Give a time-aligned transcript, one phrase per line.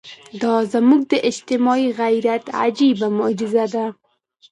[0.41, 3.85] دا زموږ د اجتماعي غیرت عجیبه معجزه ده.